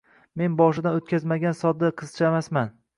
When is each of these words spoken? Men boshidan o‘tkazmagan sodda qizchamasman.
Men 0.41 0.55
boshidan 0.61 0.97
o‘tkazmagan 1.01 1.59
sodda 1.63 1.95
qizchamasman. 2.03 2.79